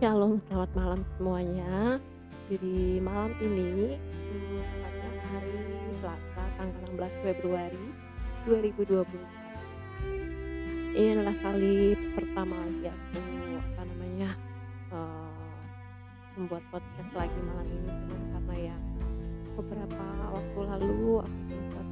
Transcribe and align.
Shalom, 0.00 0.40
selamat 0.48 0.72
malam 0.72 1.00
semuanya. 1.20 2.00
Jadi 2.48 3.04
malam 3.04 3.36
ini, 3.36 4.00
mmm, 4.00 4.64
tepatnya 4.64 5.12
hari 5.28 5.52
Selasa 6.00 6.44
tanggal 6.56 6.88
16 6.96 7.12
Februari 7.20 7.84
2024. 8.48 9.12
Ini 10.96 11.08
adalah 11.12 11.36
kali 11.44 12.00
pertama 12.16 12.56
lagi 12.64 12.88
aku, 12.88 13.20
apa 13.60 13.82
namanya, 13.92 14.30
eee, 14.88 15.52
membuat 16.40 16.64
podcast 16.72 17.10
lagi 17.12 17.40
malam 17.44 17.68
ini 17.68 17.92
karena 18.32 18.72
ya 18.72 18.76
beberapa 19.52 20.04
waktu 20.32 20.60
lalu 20.64 21.28
aku 21.28 21.40
sempat, 21.52 21.86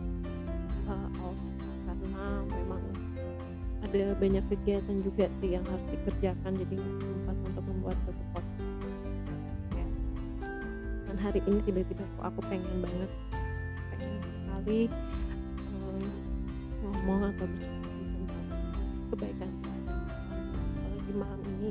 eee, 0.88 1.08
off 1.28 1.40
karena 1.84 2.24
memang 2.56 2.84
ada 3.84 4.16
banyak 4.16 4.44
kegiatan 4.48 4.96
juga 5.04 5.28
sih 5.44 5.60
yang 5.60 5.64
harus 5.68 5.84
dikerjakan 5.92 6.56
jadi 6.56 6.80
satu 7.92 8.22
podcast. 8.36 8.72
Ya. 9.72 9.86
Dan 11.08 11.16
hari 11.16 11.40
ini 11.48 11.58
tiba-tiba 11.64 12.04
kok 12.04 12.24
aku 12.28 12.40
pengen 12.46 12.78
banget, 12.84 13.10
pengen 13.94 14.20
sekali, 14.20 14.80
eee, 15.56 16.08
ngomong 16.84 17.20
atau 17.32 17.46
berbagi 17.48 18.04
tentang 18.12 18.46
kebaikan. 19.12 19.50
Apalagi 20.76 21.12
malam 21.16 21.40
ini, 21.58 21.70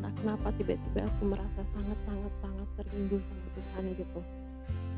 entah 0.00 0.12
kenapa 0.16 0.48
tiba-tiba 0.56 1.00
aku 1.04 1.22
merasa 1.28 1.60
sangat 1.76 1.98
sangat 2.08 2.32
sangat 2.40 2.68
rindu 2.88 3.18
sama 3.20 3.46
Tuhan 3.56 3.84
gitu. 4.00 4.20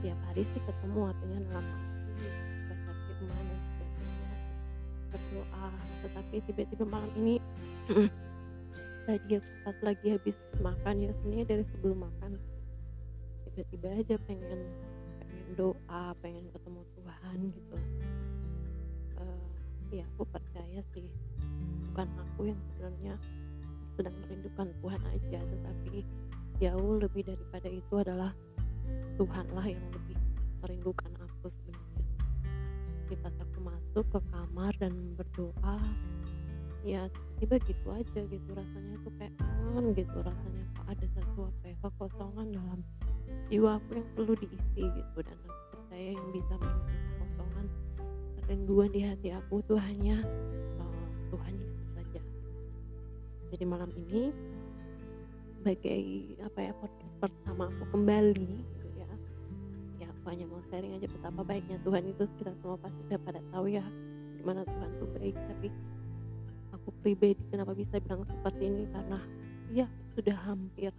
Tiap 0.02 0.18
hari 0.30 0.42
sih 0.50 0.62
ketemu 0.62 1.00
artinya 1.10 1.38
dalam 1.50 1.66
baca 1.66 2.30
dan 2.70 2.96
sebagainya, 2.98 3.58
berdoa, 5.10 5.68
tetapi 6.06 6.36
tiba-tiba 6.46 6.84
malam 6.86 7.10
ini 7.18 7.34
tadi 9.06 9.38
aku 9.38 9.52
pas 9.66 9.78
lagi 9.82 10.06
habis 10.14 10.36
makan 10.62 10.94
ya 11.02 11.10
sebenarnya 11.20 11.46
dari 11.50 11.64
sebelum 11.74 11.98
makan, 12.06 12.32
tiba-tiba 13.50 13.88
aja 13.98 14.16
pengen 14.30 14.60
pengen 15.18 15.48
doa, 15.58 16.04
pengen 16.22 16.44
ketemu 16.54 16.80
Tuhan 16.96 17.38
gitu. 17.50 17.76
Eee, 19.18 19.98
ya 20.00 20.04
aku 20.14 20.22
percaya 20.30 20.80
sih, 20.94 21.08
bukan 21.90 22.08
aku 22.16 22.40
yang 22.54 22.60
sebenarnya 22.72 23.14
sedang 23.98 24.16
merindukan 24.24 24.68
Tuhan 24.80 25.02
aja, 25.04 25.40
tetapi 25.42 25.94
jauh 26.62 26.94
lebih 27.02 27.22
daripada 27.26 27.68
itu 27.68 27.94
adalah 27.98 28.32
Tuhanlah 29.18 29.66
yang 29.66 29.84
lebih 29.92 30.18
merindukan 30.62 31.12
aku 31.20 31.50
sebenarnya. 31.50 32.06
Jadi 33.04 33.14
pas 33.20 33.34
aku 33.36 33.58
masuk 33.60 34.04
ke 34.08 34.20
kamar 34.32 34.72
dan 34.80 34.94
berdoa, 35.18 35.76
ya 36.82 37.06
tiba-tiba 37.38 37.62
gitu 37.70 37.86
aja 37.94 38.20
gitu 38.26 38.50
rasanya 38.54 38.94
tuh 39.06 39.12
kayak 39.18 39.34
kangen 39.38 39.86
gitu 39.94 40.18
rasanya 40.22 40.62
kok 40.74 40.86
ada 40.90 41.06
satu 41.14 41.40
apa 41.46 41.64
ya, 41.66 41.76
kekosongan 41.82 42.46
dalam 42.54 42.80
jiwa 43.50 43.70
aku 43.78 43.90
yang 43.98 44.08
perlu 44.18 44.32
diisi 44.38 44.82
gitu 44.82 45.18
dan 45.22 45.38
percaya 45.70 46.08
yang 46.14 46.28
bisa 46.34 46.54
mengisi 46.58 46.94
kekosongan, 47.02 47.66
kerinduan 48.42 48.90
di 48.90 49.00
hati 49.06 49.28
aku 49.30 49.62
tuh 49.66 49.78
hanya, 49.78 50.22
eee, 50.78 51.06
Tuhan 51.30 51.52
Yesus 51.54 51.88
saja. 51.94 52.20
Jadi 53.54 53.64
malam 53.66 53.90
ini 53.94 54.34
sebagai 55.58 56.02
apa 56.42 56.58
ya, 56.66 56.72
podcast 56.78 57.14
pertama 57.22 57.70
aku 57.70 57.84
kembali 57.94 58.50
gitu 58.58 58.86
ya, 58.98 59.10
ya 60.02 60.06
aku 60.10 60.24
hanya 60.34 60.46
mau 60.50 60.62
sharing 60.70 60.98
aja 60.98 61.06
betapa 61.06 61.40
baiknya 61.46 61.78
Tuhan 61.86 62.10
itu 62.10 62.26
kita 62.42 62.50
semua 62.58 62.78
pasti 62.82 62.98
udah 63.06 63.20
pada 63.22 63.40
tahu 63.54 63.66
ya, 63.70 63.84
gimana 64.38 64.66
Tuhan 64.66 64.90
tuh 64.98 65.08
baik, 65.14 65.36
tapi 65.38 65.68
pribadi 67.02 67.42
kenapa 67.50 67.74
bisa 67.74 67.98
bilang 67.98 68.22
seperti 68.24 68.62
ini 68.62 68.84
karena 68.94 69.18
ya 69.74 69.86
sudah 70.14 70.36
hampir 70.46 70.94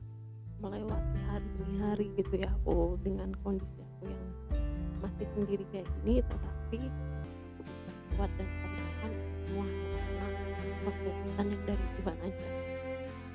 melewati 0.60 1.20
hari 1.28 1.48
demi 1.60 1.76
hari 1.84 2.08
gitu 2.20 2.34
ya 2.40 2.52
aku 2.62 2.96
dengan 3.04 3.32
kondisi 3.44 3.80
aku 3.84 4.12
yang 4.12 4.24
masih 5.04 5.28
sendiri 5.36 5.64
kayak 5.76 5.88
gini, 6.00 6.24
tetapi 6.24 6.80
kuat 8.16 8.32
dan 8.40 8.48
bertahan 8.48 9.12
semua 9.20 9.68
kekuatan 10.84 11.46
yang 11.52 11.64
dari 11.68 11.86
Tuhan 12.00 12.18
aja. 12.24 12.48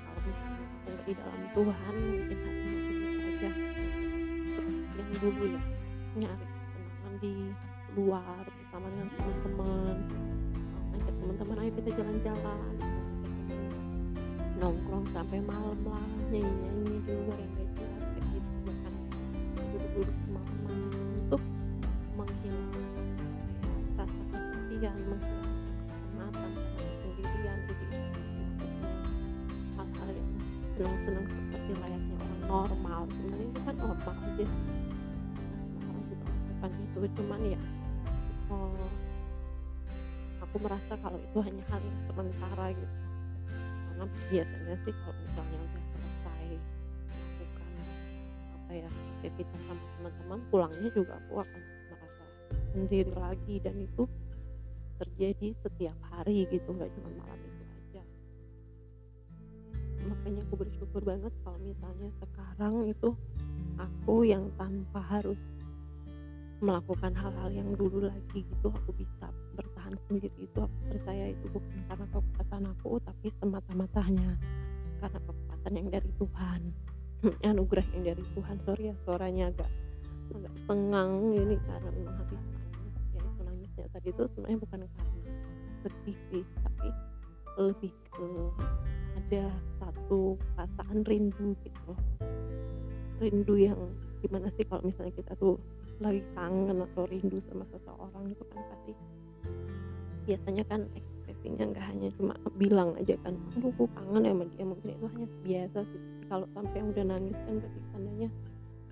Kalau 0.01 0.21
misalnya 0.25 0.65
aku 0.65 0.91
di 1.05 1.13
dalam 1.13 1.43
Tuhan 1.53 1.95
mungkin 2.01 2.39
hatinya 2.41 2.79
biasa 2.89 3.21
aja, 3.29 3.51
yang 4.97 5.11
dulu 5.21 5.45
ya, 5.45 5.63
nyari 6.17 6.47
kesenangan 6.49 7.15
di 7.21 7.35
luar 7.97 8.45
bersama 8.49 8.87
dengan 8.89 9.09
teman-teman, 9.13 9.97
ngajak 10.99 11.15
teman-teman, 11.23 11.57
"Ayo 11.63 11.71
kita 11.79 11.91
jalan-jalan," 11.95 12.75
gitu, 12.75 12.99
nongkrong 14.59 15.07
sampai 15.15 15.39
malam 15.47 15.79
lah, 15.87 16.03
nyanyi-nyanyi 16.35 16.99
di 17.07 17.13
luar 17.15 17.39
yang 17.39 17.53
kayak 17.55 17.71
gitu, 17.71 17.83
bahkan 18.67 18.95
duduk-duduk 19.71 20.17
semalaman 20.27 20.91
untuk 21.23 21.43
menghilangkan 22.19 23.07
rasa 23.95 24.03
kesepian, 24.11 24.99
menghilangkan 25.07 25.71
kepenatan 25.87 26.51
karena 26.51 26.63
kesendirian, 27.07 27.59
jadi 27.63 27.87
maksudnya 27.87 28.91
hal-hal 29.79 30.09
yang 30.11 30.31
senang-senang 30.75 31.27
seperti 31.31 31.73
layaknya 31.79 32.15
orang 32.19 32.43
normal, 32.51 33.01
sebenarnya 33.07 33.47
itu 33.47 33.61
kan 33.63 33.75
normal 33.79 34.17
aja. 34.19 34.47
Orang 35.79 36.03
juga 36.11 36.27
melakukan 36.27 36.71
itu, 36.83 36.99
cuman 37.15 37.41
ya, 37.47 37.61
eee, 38.51 38.87
aku 40.49 40.65
merasa 40.65 40.97
kalau 41.05 41.21
itu 41.21 41.39
hanya 41.45 41.61
hal 41.69 41.81
yang 41.85 42.01
sementara 42.09 42.67
gitu. 42.73 42.97
Karena 43.85 44.05
biasanya 44.33 44.77
sih 44.81 44.95
kalau 44.97 45.17
misalnya 45.21 45.59
udah 45.61 45.85
selesai 45.93 46.49
melakukan 47.13 47.71
apa 48.57 48.73
ya, 48.73 48.89
aktivitas 48.89 49.61
sama 49.69 49.85
teman-teman, 50.01 50.39
pulangnya 50.49 50.89
juga 50.97 51.13
aku 51.21 51.33
akan 51.45 51.63
merasa 51.93 52.25
sendiri 52.73 53.13
lagi 53.13 53.55
dan 53.61 53.77
itu 53.77 54.03
terjadi 54.99 55.49
setiap 55.61 55.99
hari 56.09 56.49
gitu, 56.49 56.69
nggak 56.73 56.91
cuma 56.97 57.11
malam 57.21 57.41
itu 57.45 57.65
aja. 57.69 58.03
Makanya 60.09 60.41
aku 60.49 60.55
bersyukur 60.65 61.03
banget 61.05 61.33
kalau 61.45 61.61
misalnya 61.61 62.09
sekarang 62.25 62.75
itu 62.89 63.11
aku 63.77 64.15
yang 64.25 64.49
tanpa 64.57 65.05
harus 65.05 65.39
melakukan 66.59 67.15
hal-hal 67.15 67.51
yang 67.55 67.71
dulu 67.79 68.09
lagi 68.09 68.43
gitu, 68.43 68.73
aku 68.73 68.91
bisa 68.97 69.31
bertahan 69.89 70.05
sendiri 70.13 70.37
itu 70.45 70.59
aku 70.61 70.79
percaya 70.93 71.25
itu 71.33 71.47
bukan 71.49 71.81
karena 71.89 72.07
kekuatan 72.13 72.63
aku, 72.77 72.91
tapi 73.09 73.27
semata-mata 73.41 74.01
hanya 74.05 74.31
karena 75.01 75.21
kekuatan 75.25 75.73
yang 75.73 75.89
dari 75.89 76.11
Tuhan, 76.21 76.61
anugerah 77.57 77.87
yang 77.97 78.05
dari 78.13 78.25
Tuhan. 78.37 78.57
Sorry 78.69 78.93
ya 78.93 78.95
suaranya 79.09 79.49
agak 79.49 79.71
agak 80.37 80.55
tengang 80.69 81.13
ini 81.33 81.57
karena 81.65 81.89
memang 81.89 82.17
habis 82.21 82.43
nangis, 82.53 82.95
ya 83.17 83.21
itu 83.25 83.43
nangisnya 83.49 83.87
tadi 83.97 84.09
itu 84.13 84.23
sebenarnya 84.37 84.59
bukan 84.61 84.79
karena 84.85 85.17
sedih 85.81 86.19
sih, 86.29 86.45
tapi 86.61 86.89
lebih 87.57 87.93
ke 88.13 88.29
ada 89.25 89.45
satu 89.81 90.37
perasaan 90.53 91.01
rindu 91.09 91.57
gitu. 91.65 91.93
Rindu 93.25 93.55
yang 93.57 93.81
gimana 94.21 94.53
sih 94.53 94.69
kalau 94.69 94.85
misalnya 94.85 95.17
kita 95.17 95.33
tuh 95.41 95.57
lagi 95.99 96.23
kangen 96.37 96.79
atau 96.93 97.09
rindu 97.09 97.41
sama 97.49 97.65
seseorang 97.73 98.31
itu 98.31 98.45
kan 98.53 98.61
pasti 98.71 98.93
biasanya 100.29 100.65
kan 100.69 100.85
ekspresinya 100.93 101.65
nggak 101.73 101.87
hanya 101.89 102.09
cuma 102.21 102.37
bilang 102.61 102.93
aja 103.01 103.17
kan, 103.25 103.33
"Aduh 103.57 103.73
aku 103.73 103.89
kangen 103.97 104.29
ya 104.29 104.33
sama 104.37 104.45
dia," 104.53 104.65
mungkin 104.69 104.89
itu 104.93 105.07
hanya 105.09 105.29
biasa 105.41 105.79
sih, 105.89 106.01
kalau 106.29 106.47
sampai 106.53 106.79
udah 106.85 107.05
nangis 107.09 107.39
kan 107.49 107.55
berarti 107.57 107.81
tandanya 107.97 108.29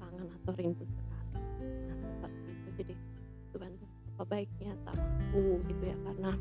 kangen 0.00 0.28
atau 0.32 0.52
rindu 0.56 0.84
sekali. 0.88 1.28
Nah 1.68 1.96
seperti 2.00 2.40
itu, 2.48 2.68
jadi 2.80 2.94
Tuhan 3.52 3.70
tuh 3.76 3.88
betapa 3.92 4.24
baiknya 4.32 4.72
sama 4.88 4.92
aku 4.96 5.44
gitu 5.68 5.84
ya, 5.84 5.96
karena, 6.08 6.32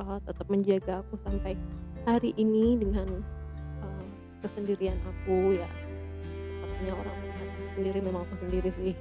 eee, 0.00 0.18
tetap 0.24 0.46
menjaga 0.48 0.92
aku 1.04 1.14
sampai 1.20 1.52
hari 2.08 2.30
ini 2.40 2.80
dengan, 2.80 3.08
eee, 3.84 4.04
kesendirian 4.40 4.96
aku 5.04 5.52
ya, 5.52 5.68
sepertinya 6.24 6.94
orang 6.96 7.16
sendiri 7.76 7.98
memang 8.00 8.24
aku 8.24 8.34
sendiri 8.48 8.70
sih, 8.80 8.96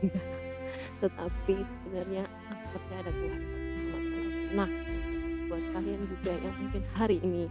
tetapi 1.01 1.55
sebenarnya 1.63 2.27
aku 2.51 2.75
ada 2.91 3.11
Tuhan. 3.15 3.41
Nah, 4.55 4.69
buat 5.47 5.63
kalian 5.71 6.01
juga 6.11 6.31
yang 6.43 6.55
mungkin 6.59 6.83
hari 6.91 7.17
ini 7.23 7.47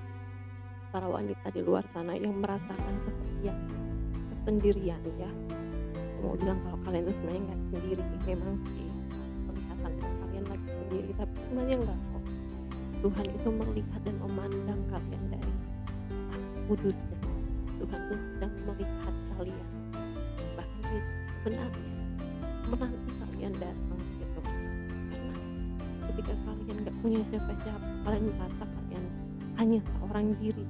para 0.93 1.09
wanita 1.09 1.49
di 1.49 1.61
luar 1.65 1.85
sana 1.97 2.13
yang 2.13 2.37
merasakan 2.45 2.95
kesepian, 3.09 3.57
kesendirian 4.33 5.01
ya, 5.17 5.31
mau 6.21 6.37
bilang 6.37 6.61
kalau 6.65 6.79
kalian 6.85 7.09
tuh 7.09 7.15
sebenarnya 7.17 7.43
nggak 7.49 7.61
sendiri, 7.73 8.05
memang 8.29 8.53
sih 8.69 8.89
kelihatan 9.49 9.93
kalian 9.97 10.45
lagi 10.45 10.69
sendiri, 10.69 11.11
tapi 11.17 11.35
sebenarnya 11.41 11.77
enggak 11.81 11.99
kok. 12.01 12.25
Tuhan 12.97 13.27
itu 13.33 13.49
melihat 13.53 14.01
dan 14.05 14.17
memandang 14.21 14.81
kalian 14.93 15.25
dari 15.33 15.53
kudusnya. 16.69 17.19
Tuhan 17.77 18.01
tuh 18.09 18.21
sedang 18.21 18.55
melihat 18.69 19.15
kalian, 19.37 19.69
bahkan 20.53 20.81
dia 20.85 21.03
sebenarnya 21.41 21.69
menanti 22.69 23.11
kalian 23.21 23.53
datang 23.57 23.96
ketika 26.27 26.43
kalian 26.51 26.77
nggak 26.83 26.97
punya 27.07 27.21
siapa-siapa, 27.31 27.87
kalian 28.03 28.25
merasa 28.35 28.65
kalian 28.67 29.05
hanya 29.63 29.79
seorang 29.87 30.27
diri, 30.43 30.65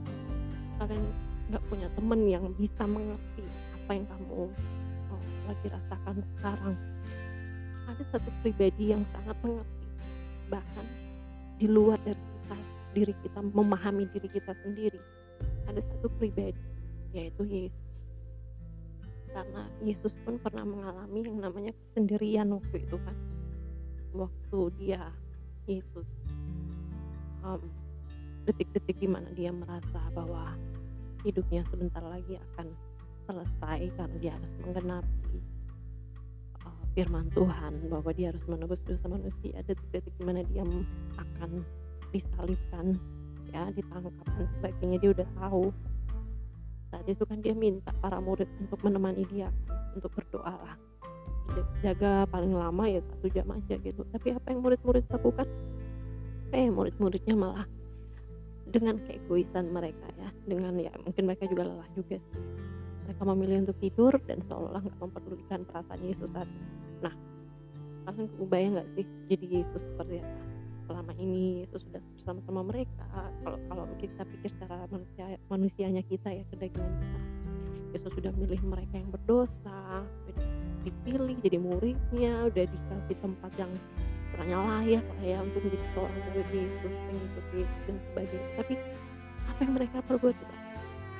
kalian 0.77 1.05
nggak 1.49 1.65
punya 1.73 1.89
temen 1.97 2.21
yang 2.29 2.45
bisa 2.61 2.85
mengerti 2.85 3.45
apa 3.73 3.91
yang 3.97 4.07
kamu 4.13 4.29
oh, 4.37 5.23
lagi 5.49 5.67
rasakan 5.73 6.17
sekarang. 6.37 6.77
Ada 7.87 8.03
satu 8.13 8.31
pribadi 8.45 8.85
yang 8.93 9.03
sangat 9.17 9.37
mengerti. 9.41 9.85
Bahkan 10.53 10.87
di 11.57 11.67
luar 11.73 11.97
dari 12.05 12.21
kita 12.21 12.57
diri 12.93 13.15
kita 13.25 13.41
memahami 13.41 14.05
diri 14.13 14.29
kita 14.29 14.53
sendiri 14.61 15.01
ada 15.65 15.81
satu 15.81 16.13
pribadi 16.21 16.61
yaitu 17.17 17.49
Yesus. 17.49 17.89
Karena 19.33 19.63
Yesus 19.81 20.13
pun 20.25 20.37
pernah 20.37 20.65
mengalami 20.69 21.21
yang 21.25 21.41
namanya 21.41 21.73
kesendirian 21.73 22.53
waktu 22.53 22.85
itu 22.85 22.97
kan. 23.01 23.17
Waktu 24.17 24.61
dia 24.81 25.13
Yesus 25.67 26.07
um, 27.47 27.63
detik-detik 28.47 28.99
di 28.99 29.09
mana 29.11 29.31
dia 29.35 29.51
merasa 29.55 30.01
bahwa 30.15 30.55
hidupnya 31.23 31.67
sebentar 31.71 32.03
lagi 32.03 32.39
akan 32.39 32.67
selesai 33.27 33.91
karena 33.99 34.17
dia 34.23 34.33
harus 34.39 34.53
menggenapi 34.63 35.39
uh, 36.63 36.83
firman 36.95 37.27
Tuhan 37.35 37.73
bahwa 37.91 38.11
dia 38.15 38.31
harus 38.31 38.45
menebus 38.47 38.79
dosa 38.87 39.07
manusia. 39.11 39.63
Detik-detik 39.67 40.15
di 40.19 40.23
mana 40.23 40.47
dia 40.47 40.63
akan 41.19 41.51
disalibkan 42.15 42.95
ya 43.51 43.71
ditangkap 43.75 44.15
dan 44.15 44.47
sebagainya. 44.59 44.97
Dia 45.03 45.11
udah 45.15 45.29
tahu. 45.43 45.65
Saat 46.95 47.07
itu 47.11 47.27
kan 47.27 47.43
dia 47.43 47.51
minta 47.51 47.91
para 47.99 48.23
murid 48.23 48.47
untuk 48.63 48.79
menemani 48.87 49.27
dia 49.27 49.51
untuk 49.99 50.15
berdoa 50.15 50.55
lah 50.55 50.79
jaga 51.81 52.27
paling 52.29 52.53
lama 52.53 52.85
ya 52.91 53.01
satu 53.15 53.27
jam 53.33 53.47
aja 53.53 53.75
gitu. 53.81 54.03
Tapi 54.13 54.35
apa 54.35 54.47
yang 54.53 54.61
murid-murid 54.65 55.05
lakukan? 55.09 55.47
Eh 56.55 56.69
murid-muridnya 56.71 57.35
malah 57.35 57.67
dengan 58.71 58.99
keegoisan 59.07 59.71
mereka 59.71 60.11
ya 60.19 60.29
dengan 60.47 60.75
ya 60.79 60.91
mungkin 61.07 61.23
mereka 61.31 61.47
juga 61.47 61.71
lelah 61.71 61.89
juga 61.95 62.19
sih. 62.19 62.43
Mereka 63.07 63.23
memilih 63.23 63.57
untuk 63.63 63.79
tidur 63.79 64.13
dan 64.27 64.43
seolah 64.51 64.83
nggak 64.83 64.99
memperdulikan 64.99 65.63
perasaan 65.71 66.03
Yesus 66.03 66.31
saat 66.35 66.51
nah 67.05 67.15
kalian 68.07 68.31
kebayang 68.39 68.73
nggak 68.79 68.89
sih 68.99 69.07
jadi 69.31 69.47
Yesus 69.63 69.83
seperti 69.95 70.23
apa? 70.23 70.39
Selama 70.87 71.13
ini 71.19 71.67
Yesus 71.67 71.83
sudah 71.87 72.03
bersama-sama 72.19 72.61
mereka 72.67 73.07
kalau 73.43 73.59
kalau 73.71 73.85
kita 74.03 74.23
pikir 74.27 74.51
secara 74.59 74.87
manusia 74.91 75.25
manusianya 75.51 76.03
kita 76.07 76.29
ya 76.31 76.43
kedagingan 76.51 76.95
kita 76.99 77.19
Yesus 77.95 78.11
sudah 78.13 78.33
milih 78.35 78.61
mereka 78.67 78.95
yang 78.99 79.11
berdosa 79.15 80.03
dipilih 80.87 81.37
jadi 81.43 81.59
muridnya 81.59 82.33
udah 82.47 82.65
dikasih 82.71 83.17
tempat 83.19 83.51
yang 83.59 83.73
istilahnya 84.31 84.59
layak 84.63 85.05
lah 85.07 85.23
ya 85.25 85.37
untuk 85.43 85.61
menjadi 85.67 85.87
seorang 85.97 86.19
murid 86.31 86.49
Yesus 86.55 86.95
mengikuti 87.11 87.61
dan 87.67 87.97
sebagainya. 88.11 88.49
Tapi 88.55 88.75
apa 89.47 89.61
yang 89.67 89.75
mereka 89.75 89.97
perbuat 90.07 90.37
juga 90.39 90.57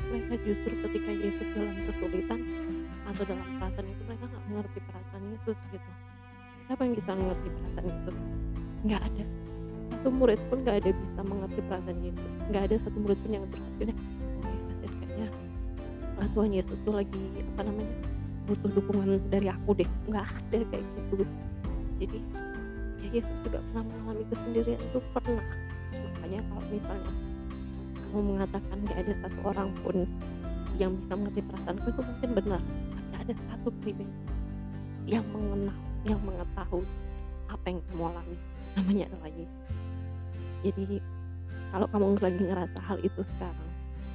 mereka 0.07 0.35
justru 0.47 0.73
ketika 0.87 1.11
Yesus 1.11 1.47
dalam 1.51 1.77
kesulitan 1.91 2.41
atau 3.11 3.23
dalam 3.27 3.47
perasaan 3.59 3.87
itu 3.91 4.03
mereka 4.07 4.25
nggak 4.31 4.45
mengerti 4.47 4.79
perasaan 4.87 5.23
Yesus 5.35 5.59
gitu. 5.75 5.91
Siapa 6.67 6.81
yang 6.87 6.95
bisa 6.95 7.11
mengerti 7.17 7.49
perasaan 7.51 7.87
Yesus 7.91 8.17
nggak 8.87 9.03
ada. 9.03 9.25
Satu 9.87 10.09
murid 10.15 10.41
pun 10.47 10.59
nggak 10.63 10.77
ada 10.85 10.91
bisa 10.95 11.21
mengerti 11.27 11.61
perasaan 11.67 11.99
Yesus. 12.07 12.31
Nggak 12.55 12.63
ada 12.71 12.77
satu 12.87 12.99
murid 13.03 13.19
pun 13.19 13.31
yang 13.35 13.45
berhasil. 13.51 13.89
Oh 13.91 13.95
ya. 15.19 15.29
Tuhan 16.37 16.51
Yesus 16.53 16.79
tuh 16.85 16.95
lagi 16.95 17.23
apa 17.57 17.63
namanya 17.67 18.16
butuh 18.47 18.71
dukungan 18.73 19.21
dari 19.29 19.51
aku 19.51 19.75
deh. 19.75 19.89
Nggak 20.07 20.25
ada 20.27 20.59
kayak 20.71 20.85
gitu. 21.11 21.25
Jadi 21.97 22.19
ya 23.03 23.09
Yesus 23.21 23.37
juga 23.43 23.59
pernah 23.71 23.85
mengalami 23.85 24.25
kesendirian 24.31 24.81
itu 24.81 24.99
pernah. 25.11 25.47
Makanya 25.93 26.41
kalau 26.51 26.63
misalnya 26.71 27.13
kamu 28.07 28.21
mengatakan 28.23 28.77
gak 28.87 28.99
ada 29.03 29.13
satu 29.27 29.41
orang 29.45 29.69
pun 29.83 29.97
yang 30.81 30.93
bisa 30.97 31.13
mengerti 31.19 31.41
perasaanku 31.45 31.87
itu 31.91 32.01
mungkin 32.01 32.31
benar. 32.33 32.63
Tapi 32.65 33.15
ada 33.21 33.35
satu 33.51 33.69
pribadi 33.83 34.15
yang 35.07 35.25
mengenal 35.31 35.77
yang 36.07 36.21
mengetahui 36.23 36.87
apa 37.51 37.65
yang 37.67 37.81
kamu 37.91 38.03
alami. 38.11 38.37
Namanya 38.77 39.05
adalah 39.11 39.31
Yesus. 39.35 39.65
Jadi 40.65 40.85
kalau 41.71 41.87
kamu 41.91 42.07
lagi 42.23 42.43
ngerasa 42.47 42.79
hal 42.79 42.99
itu 43.03 43.21
sekarang 43.37 43.69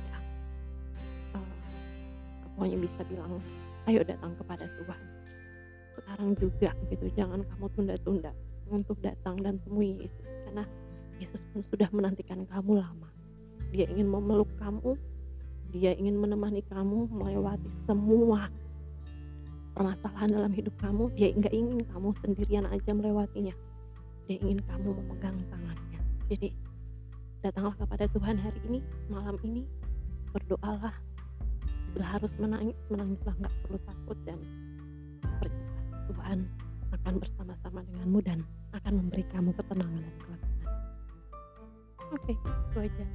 ya 0.09 0.17
uh, 1.37 1.53
aku 2.47 2.57
hanya 2.63 2.77
bisa 2.79 3.01
bilang 3.07 3.37
ayo 3.89 4.01
datang 4.05 4.35
kepada 4.37 4.65
Tuhan. 4.67 5.01
Sekarang 5.97 6.29
juga 6.37 6.71
gitu 6.91 7.05
jangan 7.17 7.41
kamu 7.45 7.65
tunda-tunda 7.73 8.31
untuk 8.71 8.97
datang 9.01 9.39
dan 9.41 9.57
temui 9.63 10.05
Yesus 10.05 10.27
karena 10.47 10.63
Yesus 11.21 11.41
pun 11.53 11.61
sudah 11.71 11.89
menantikan 11.95 12.43
kamu 12.45 12.81
lama. 12.81 13.09
Dia 13.71 13.87
ingin 13.87 14.11
memeluk 14.11 14.51
kamu 14.59 14.99
dia 15.71 15.95
ingin 15.95 16.19
menemani 16.19 16.59
kamu 16.67 17.07
melewati 17.07 17.71
semua 17.87 18.51
permasalahan 19.71 20.35
dalam 20.35 20.51
hidup 20.51 20.75
kamu. 20.83 21.07
Dia 21.15 21.31
nggak 21.31 21.55
ingin 21.55 21.79
kamu 21.87 22.11
sendirian 22.19 22.67
aja 22.67 22.91
melewatinya. 22.91 23.55
Dia 24.27 24.37
ingin 24.43 24.59
kamu 24.67 24.91
memegang 24.99 25.39
tangannya. 25.47 25.99
Jadi 26.27 26.51
datanglah 27.39 27.75
kepada 27.79 28.05
Tuhan 28.11 28.35
hari 28.35 28.59
ini 28.67 28.79
malam 29.07 29.39
ini 29.47 29.63
berdoalah 30.35 30.91
harus 31.99 32.31
menangis 32.39 32.77
menangislah 32.87 33.35
nggak 33.35 33.55
perlu 33.67 33.79
takut 33.83 34.17
dan 34.23 34.39
percaya 35.39 35.71
Tuhan 36.07 36.39
akan 36.91 37.13
bersama-sama 37.19 37.79
denganmu 37.91 38.19
dan 38.23 38.39
akan 38.75 38.93
memberi 39.03 39.23
kamu 39.31 39.51
ketenangan 39.55 39.99
dan 39.99 40.15
kelegaan. 40.23 40.55
Oke, 42.11 42.35
okay, 42.35 42.35
itu 42.35 42.77
aja. 42.91 43.05